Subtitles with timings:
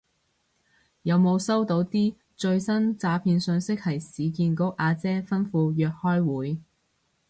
[1.03, 6.59] 有冇收到啲最新詐騙訊息係市建局阿姐吩咐約開會